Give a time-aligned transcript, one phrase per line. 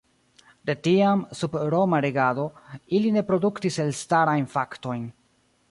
[0.69, 2.47] De tiam, sub roma regado,
[2.99, 5.11] ili ne produktis elstarajn faktojn.